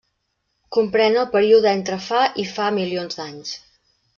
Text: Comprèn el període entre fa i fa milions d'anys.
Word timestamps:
Comprèn 0.77 1.17
el 1.25 1.27
període 1.35 1.71
entre 1.79 1.99
fa 2.09 2.25
i 2.45 2.49
fa 2.55 2.73
milions 2.81 3.21
d'anys. 3.21 3.57